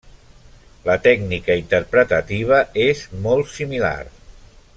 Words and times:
La 0.87 0.95
tècnica 1.03 1.57
interpretativa 1.63 2.63
és 2.87 3.05
molt 3.27 3.53
similar. 3.59 3.97